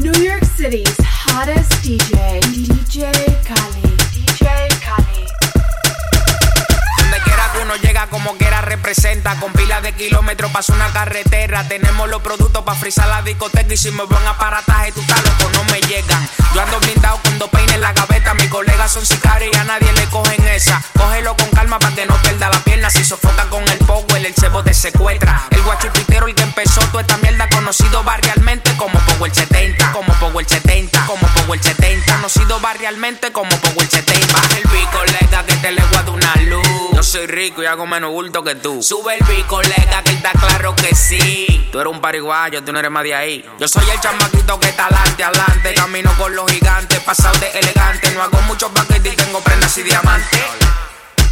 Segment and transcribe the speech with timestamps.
[0.00, 3.12] New York City's hottest DJ, DJ
[3.44, 4.00] Khaled.
[4.14, 4.79] DJ
[7.70, 9.36] uno llega, como quiera representa.
[9.36, 11.66] Con pilas de kilómetros pasa una carretera.
[11.68, 13.72] Tenemos los productos para frizar la discoteca.
[13.72, 16.28] Y si me buen aparataje, tú estás loco, no me llegan.
[16.54, 18.34] Yo ando blindado con dos peines en la gaveta.
[18.34, 20.82] Mis colegas son sicarios y a nadie le cogen esa.
[20.96, 22.90] Cógelo con calma para que no pierda la pierna.
[22.90, 25.46] Si sofoca con el power, el cebo te secuestra.
[25.50, 29.92] El guachupitero, el que empezó toda esta mierda, conocido barrialmente como Power 70.
[29.92, 31.06] Como Power 70.
[31.06, 32.14] Como Power 70.
[32.16, 34.32] Conocido barrialmente como Power 70.
[34.32, 36.66] Baja el bico, colega, que te le guardo una luz.
[36.94, 38.82] Yo soy rico y hago menos bulto que tú.
[38.82, 41.68] Sube el bico, colega, que está claro que sí.
[41.70, 43.44] Tú eres un pariguayo, tú no eres más de ahí.
[43.58, 45.74] Yo soy el chamaquito que está adelante, adelante.
[45.74, 48.10] Camino con los gigantes, pasado de elegante.
[48.12, 50.40] No hago muchos paquetes y tengo prendas y diamantes.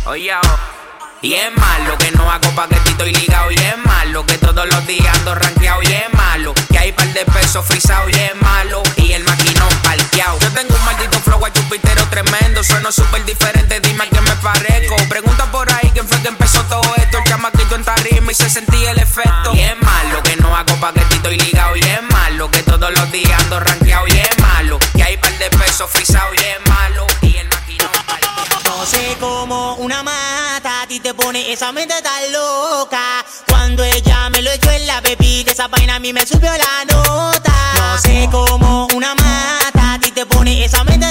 [0.07, 0.78] Oye, oh.
[1.21, 3.51] Y es malo que no hago paquetito y ligado.
[3.51, 5.83] Y es malo que todos los días ando rankeado.
[5.83, 8.09] Y es malo que hay par de pesos frisados.
[8.13, 8.83] Y es malo.
[8.97, 10.39] Y el maquinón parqueado.
[10.39, 12.63] Yo tengo un maldito flow a chupitero tremendo.
[12.63, 14.97] Sueno súper diferente, dime a quién me parezco.
[15.09, 17.19] Pregunta por ahí quién fue que empezó todo esto.
[17.19, 19.55] El chamaquito en tarima y se sentía el efecto.
[19.55, 21.77] Y es malo que no hago paquetito y ligado.
[21.77, 24.07] Y es malo que todos los días ando rankeado.
[24.07, 26.37] Y es malo que hay par de pesos frisados.
[26.37, 27.08] Y es malo.
[28.89, 33.25] Sé cómo una mata a ti te pone esa mente tan loca.
[33.49, 36.85] Cuando ella me lo echó en la bebida, esa vaina a mí me subió la
[36.95, 37.53] nota.
[37.77, 41.08] No sé cómo una mata a ti te pone esa mente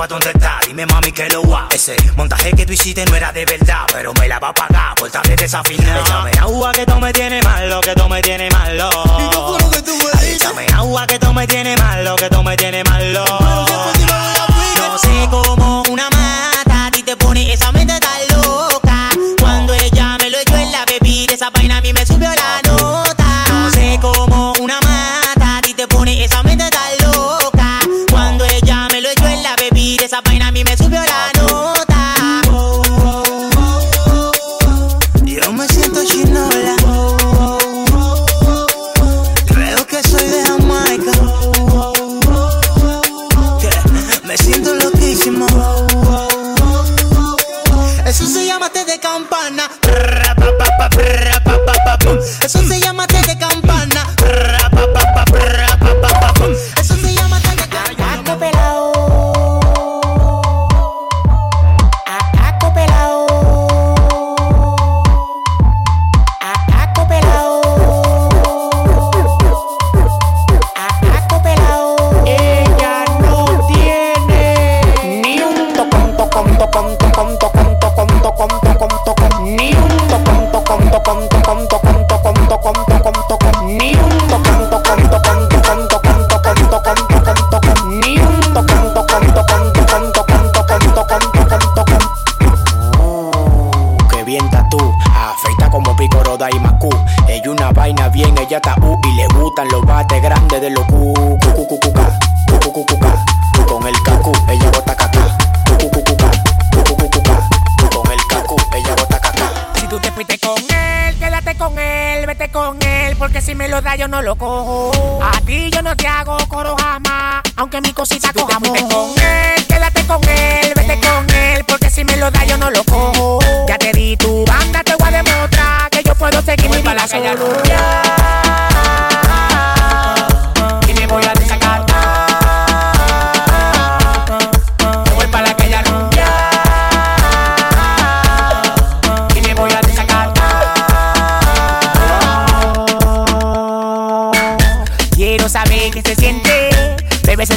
[0.00, 0.60] Y chapa, ¿dónde está?
[0.66, 1.68] Dime, mami, que lo va.
[1.70, 4.94] Ese montaje que tú hiciste no era de verdad, pero me la va a pagar
[4.94, 6.00] por estar desafinado.
[6.00, 8.88] Échame agua que tú me tienes malo, que tú me tienes malo.
[10.14, 13.24] Ay, Échame agua que tú me tienes malo, que tú me tienes malo.
[14.76, 17.70] No sé cómo una mata a ti te pone esa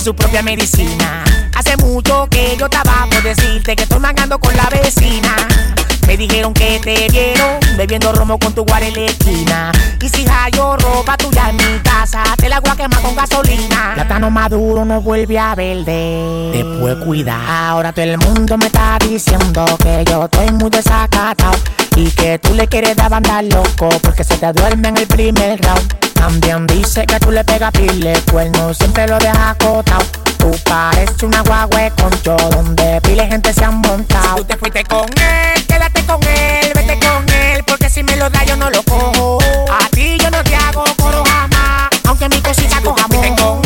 [0.03, 1.23] su propia medicina.
[1.55, 5.47] Hace mucho que yo estaba por decirte que estoy mangando con la vecina.
[6.05, 9.71] Me dijeron que te vieron bebiendo romo con tu guar en la esquina.
[10.01, 13.91] Y si hallo ropa tuya en mi casa, pásate el agua quema con gasolina.
[13.93, 16.51] Plátano maduro no vuelve a verde.
[16.51, 17.69] Después cuida.
[17.69, 21.57] Ahora todo el mundo me está diciendo que yo estoy muy desacatado.
[21.95, 25.61] Y que tú le quieres dar banda loco porque se te duerme en el primer
[25.61, 26.12] round.
[26.23, 30.05] También dice que tú le pegas pile, cuerno siempre lo dejas acotado.
[30.37, 34.37] Tú pareces una guagüe con yo, donde pile gente se han montado.
[34.37, 38.29] tú te fuiste con él, quédate con él, vete con él, porque si me lo
[38.29, 39.37] da yo no lo cojo.
[39.69, 43.62] A ti yo no te hago coro jamás, aunque mi cosita coja Tú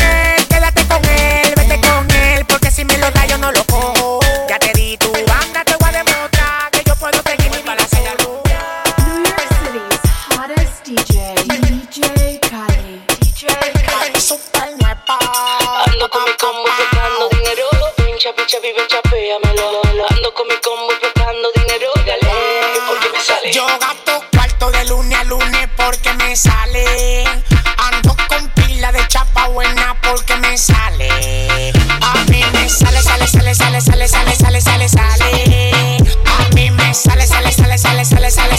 [27.77, 31.71] Ando con pila de chapa buena porque me sale.
[32.01, 35.97] A mí me sale, sale, sale, sale, sale, sale, sale, sale, sale.
[36.25, 38.56] A mí me sale, sale, sale, sale, sale, sale,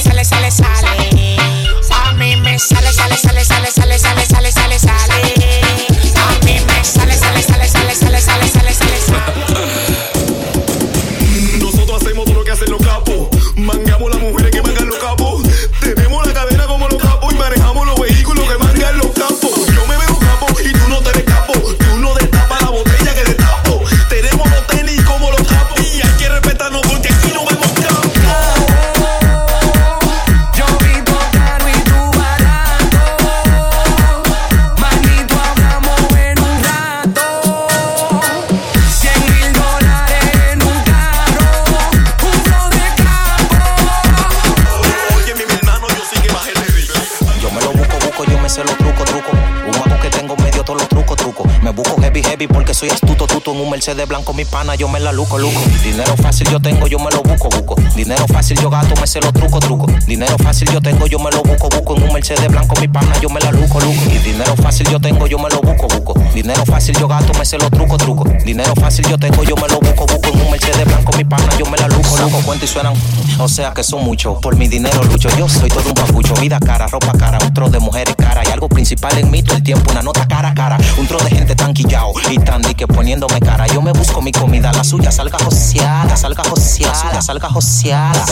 [53.48, 55.58] En un Mercedes blanco, mi pana, yo me la luco, luco.
[55.82, 57.76] Dinero fácil yo tengo, yo me lo busco, busco.
[57.96, 60.06] Dinero fácil yo gasto, me sé los trucos, trucos.
[60.06, 61.96] Dinero fácil yo tengo, yo me lo busco, busco.
[61.96, 64.00] En un Mercedes blanco, mi pana, yo me la luco, luco.
[64.22, 66.14] Dinero fácil yo tengo, yo me lo busco, busco.
[66.34, 68.30] Dinero fácil yo gasto, me sé los trucos, trucos.
[68.44, 70.28] Dinero fácil yo tengo, yo me lo busco, busco.
[70.28, 72.42] En un Mercedes blanco, mi pana, yo me la luco, luco.
[72.44, 72.92] Cuento y suenan,
[73.38, 74.38] o sea que son muchos.
[74.42, 76.34] Por mi dinero lucho, yo soy todo un papucho.
[76.34, 78.42] Vida cara, ropa cara, un tro de mujeres cara.
[78.46, 80.76] Y algo principal en mí todo el tiempo, una nota cara a cara.
[80.98, 83.66] Un tro de gente tan quillao y tan di que poniéndome cara.
[83.66, 88.24] Yo me busco mi comida, la suya salga joseada, salga joseada, salga joseada.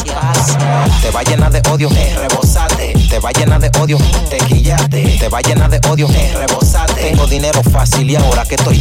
[1.02, 2.92] Te va llena de odio, rebosate.
[3.08, 3.98] Te va llena de odio,
[4.28, 5.18] te quillate.
[5.18, 6.94] Te va llena de odio, rebosate.
[6.94, 8.78] Tengo dinero fácil y ahora que estoy,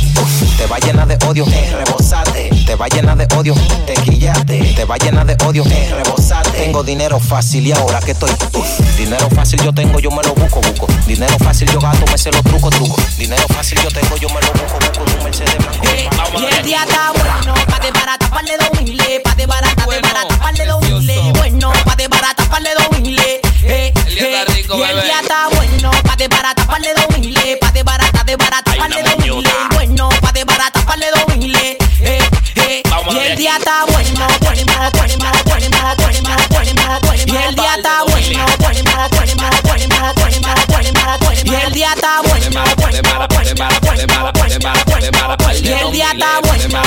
[0.57, 2.49] te va llena de odio, rebosate.
[2.65, 3.55] Te va llena de odio,
[3.85, 4.73] te quillate.
[4.75, 6.51] Te va llena de odio, rebosate.
[6.51, 8.31] Tengo dinero fácil y ahora que estoy,
[8.97, 10.87] dinero fácil yo tengo, yo me lo busco, busco.
[11.05, 13.17] Dinero fácil yo gasto, me sé los trucos, trucos.
[13.17, 15.23] Dinero fácil yo tengo, yo me lo busco, busco.
[15.23, 16.14] Mercedes.
[16.37, 19.21] Y el día está bueno, pa' de barata, pa' de dos miles.
[19.35, 20.83] De barata, de barata, pa' dos.
[21.37, 23.25] Bueno, pa' de barata, pa' dos miles.
[23.25, 23.93] Eh, eh.
[24.05, 27.57] Y el día está bueno, pa' de barata, pa' de dos miles.
[27.59, 29.53] Pa' de barata, de barata, pa' de dos miles.
[29.71, 31.77] Bueno, pa' de barata, pa' de dos miles.
[32.01, 32.19] Eh,
[32.55, 32.83] eh.
[33.11, 35.15] Y el día está bueno, bueno, bueno, bueno,
[35.45, 36.24] bueno, bueno.
[41.75, 42.45] Día está bueno.
[45.61, 46.85] Y el día está bueno.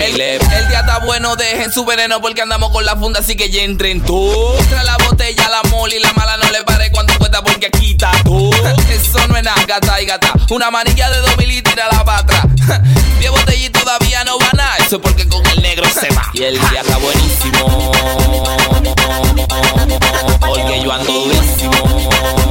[0.00, 3.50] El, el día está bueno, dejen su veneno porque andamos con la funda, así que
[3.50, 4.52] ya entren tú.
[4.68, 7.92] Trae la botella, la mole y la mala no le pare cuando cuesta porque aquí
[7.92, 8.50] está tú.
[8.90, 10.32] Eso no es nada, gata y gata.
[10.50, 12.48] Una manilla de dos mil y tira la patra.
[13.20, 14.76] Diez botellas y todavía no va nada.
[14.78, 16.28] Eso es porque con el negro se va.
[16.32, 17.92] Y el día está buenísimo.
[20.40, 22.43] Porque yo ando durísimo.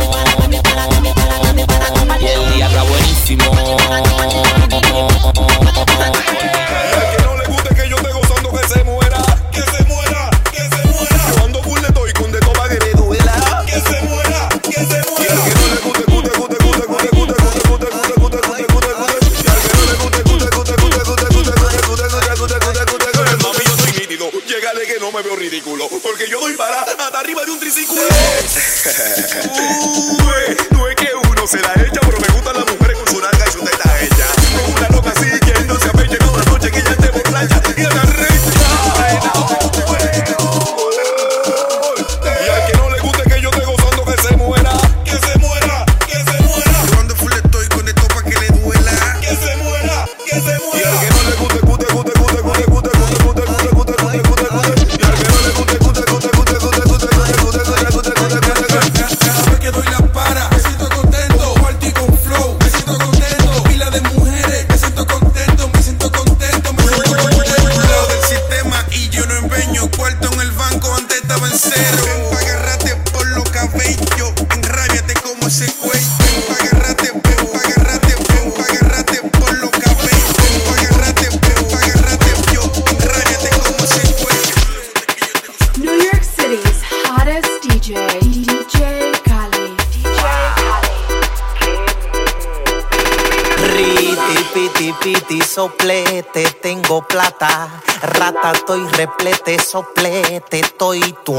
[94.70, 97.82] Piti, piti, soplete, tengo plata.
[98.02, 101.34] Rata, estoy replete, soplete, estoy tu.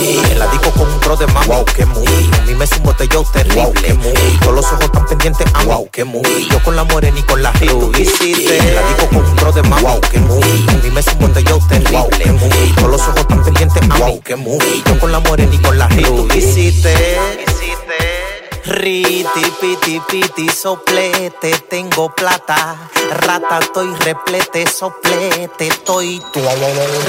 [0.00, 1.46] Y en la disco con un pro de más.
[1.46, 2.06] Wow, qué muy.
[2.06, 3.92] A mí me un botellón terrible.
[3.92, 4.12] Wow.
[4.40, 5.46] Todos los ojos tan pendientes.
[5.54, 6.48] Ah, wow, qué muy.
[6.50, 8.58] Yo con la morena y con la tú hiciste.
[8.58, 9.82] En la disco con un pro de más.
[9.82, 10.66] Wow, qué muy.
[10.68, 11.98] A mí me un botellón terrible.
[11.98, 12.72] Wow, qué muy.
[12.76, 13.82] Todos los ojos tan pendientes.
[13.90, 14.82] Ah, wow, qué muy.
[14.86, 16.94] Yo con la morena y con la tú hiciste.
[18.66, 22.74] Riti, piti, piti, soplete, tengo plata.
[23.10, 26.40] Rata, estoy replete, soplete, estoy tu.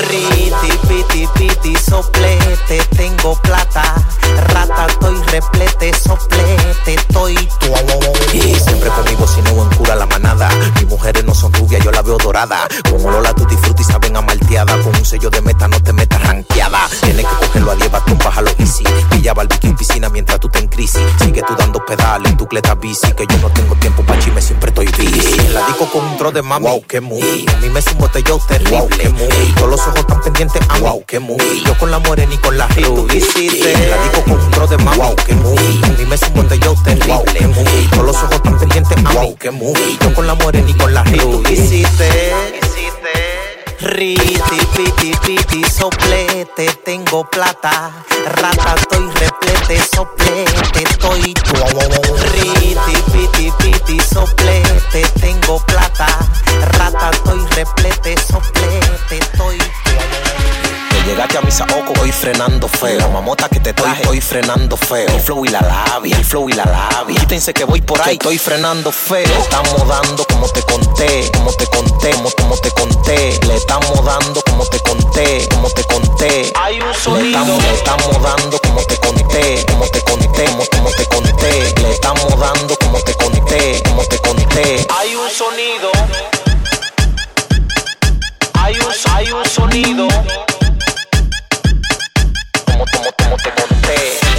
[0.09, 3.83] Riti, piti, piti, soplete, tengo plata.
[4.47, 7.67] Rata, estoy replete, soplete, estoy tu.
[8.33, 10.49] Y siempre conmigo si no en cura la manada.
[10.75, 12.67] Mis mujeres no son rubias, yo la veo dorada.
[12.89, 14.73] Con olor a tutti frutti saben a malteada.
[14.83, 15.93] Con un sello de meta no te
[21.85, 23.11] pedales en tu cleta bici.
[23.13, 24.87] Que yo no tengo tiempo pa' chisme, siempre estoy.
[24.87, 26.65] En la disco con un tro de mami.
[26.65, 27.45] Wow, qué muy.
[27.53, 28.77] A mí me es un botellón terrible.
[28.77, 29.53] Wow, qué muy.
[29.55, 30.61] Todos los ojos tan pendientes.
[30.69, 31.63] Ah, wow, qué muy.
[31.65, 33.73] Yo con la morena y con la tú hiciste.
[33.73, 34.97] En la disco con un tro de mami.
[34.97, 35.81] Wow, qué muy.
[35.83, 37.13] A mí me es un botellón terrible.
[37.13, 37.87] Wow, qué muy.
[37.91, 38.97] Todos los ojos tan pendientes.
[39.05, 39.97] Ah, wow, qué muy.
[40.01, 42.33] Yo con la morena y con la tú hiciste.
[43.81, 47.91] Riti, piti, piti, soplete, tengo plata.
[48.25, 50.84] Rata, estoy replete, soplete,
[51.21, 51.55] tu.
[52.33, 54.54] Riti, piti, piti, soplete,
[62.25, 62.97] frenando feo.
[62.97, 65.07] La mamota que te traje, estoy frenando feo.
[65.09, 67.19] El flow y la labia, el flow y la labia.
[67.19, 69.27] Quítense que voy por ahí, estoy frenando feo.
[69.27, 73.39] Le estamos dando como te conté, como te conté, como, como te conté.
[73.45, 76.51] Le estamos dando como te conté, como te conté.
[76.63, 77.21] Hay un sonido.
[77.21, 81.81] Le estamos, le estamos dando como te conté, como te conté, como, como te conté.
[81.81, 84.87] Le estamos dando como te conté, como te conté.
[84.97, 85.91] Hay un sonido.
[88.53, 90.54] Hay un, hay un sonido.
[92.95, 94.34] Como, como, te conté.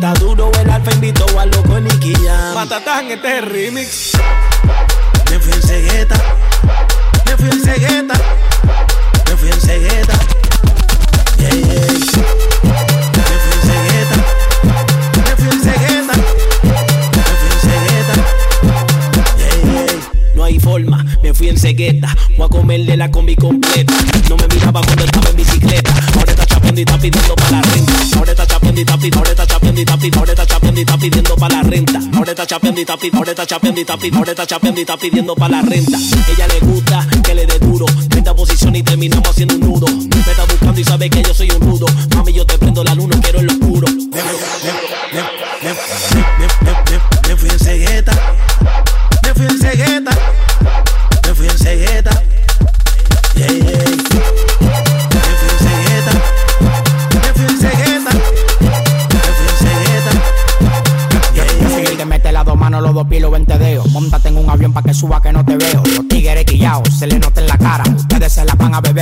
[0.00, 2.54] Está duro el alfa, invitó a loco Nicky Jam.
[2.54, 4.12] Patatán, este es el remix.
[5.30, 6.16] Me fui en cegueta,
[7.26, 8.14] me fui en cegueta,
[9.28, 10.14] me fui en cegueta.
[11.36, 11.66] Yeah, yeah.
[11.66, 14.16] Me fui en cegueta,
[15.26, 16.14] me fui en cegueta,
[17.12, 18.14] me fui en cegueta.
[19.36, 20.34] Yeah, yeah.
[20.34, 22.16] No hay forma, me fui en cegueta.
[22.38, 23.92] Voy a comerle la combi completa.
[24.30, 25.92] No me miraba cuando estaba en bicicleta.
[26.16, 26.46] Ahora está
[26.78, 27.92] y está pidiendo para la renta.
[28.16, 30.80] Ahora está chapeando y está pidiendo, ahora está chapeando y está pidiendo, ahora está chapeando
[30.80, 32.00] y está pidiendo para la renta.
[32.14, 34.80] Ahora está chapeando y está pidiendo, ahora está chapeando y está pidiendo, ahora está chapeando
[34.80, 35.98] y está pidiendo para la renta.
[35.98, 37.86] Ella le gusta que le dé duro,
[38.16, 39.86] esta posición y terminamos haciendo un nudo.
[39.88, 41.86] Me está buscando y sabe que yo soy un rudo.
[42.14, 43.86] Mami, yo te prendo la luna, quiero el oscuro.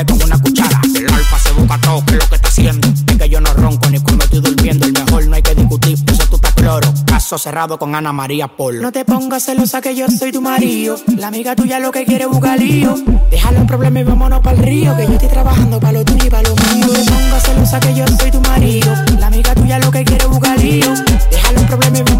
[0.06, 0.80] con una cuchara.
[0.94, 2.88] El alfa se busca todo, que es lo que está haciendo.
[2.88, 4.86] Es que yo no ronco ni cuando estoy durmiendo.
[4.86, 6.92] El mejor no hay que discutir, por eso tú estás cloro.
[7.06, 8.82] Caso cerrado con Ana María Polo.
[8.82, 10.96] No te pongas celosa que yo soy tu marido.
[11.16, 12.94] La amiga tuya lo que quiere es buscar lío.
[13.30, 14.96] Déjalo el problema y vámonos para el río.
[14.96, 16.86] Que yo estoy trabajando para lo tuyo y para lo mío.
[16.86, 18.94] No te pongas celosa que yo soy tu marido.
[19.18, 20.94] La amiga tuya lo que quiere es buscar lío.
[21.30, 22.17] Déjalo el problema y vámonos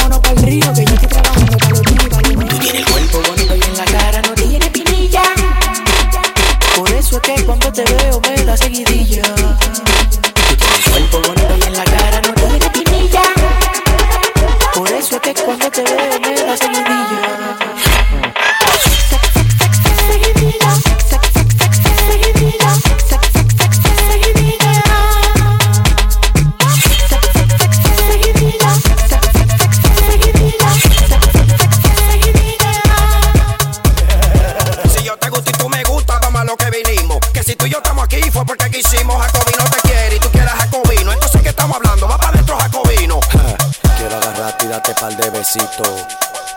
[44.69, 46.07] date par de besitos.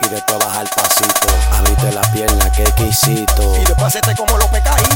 [0.00, 3.56] Y después baja el pasito, abrite la pierna que quisito.
[3.56, 4.92] Y después hacete como los pecaditos.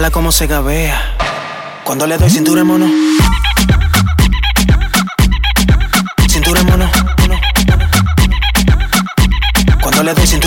[0.00, 0.98] Mírala se gabea.
[1.84, 2.86] Cuando le doy cintura, mono.
[6.26, 6.90] Cintura, mono.
[9.82, 10.39] Cuando le doy cintura.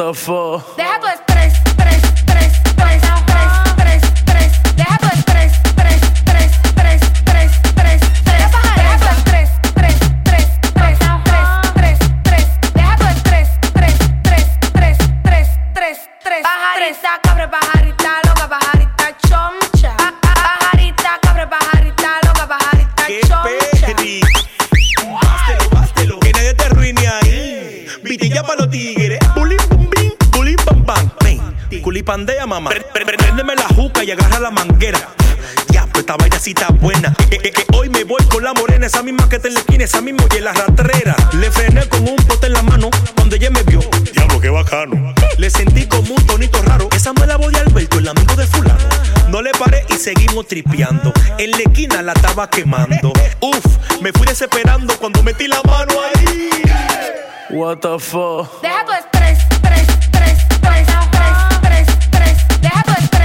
[0.00, 0.76] the fuck?
[0.76, 1.02] They have
[47.36, 48.88] voz de Alberto, el amigo de fulano.
[49.28, 51.12] No le paré y seguimos tripeando.
[51.38, 53.12] En la esquina la estaba quemando.
[53.40, 56.50] Uf, me fui desesperando cuando metí la mano ahí.
[57.50, 58.60] What the fuck.
[58.62, 62.60] Deja tu estrés, estrés, estrés, estrés, estrés, estrés, estrés.
[62.60, 63.19] Deja tu estrés.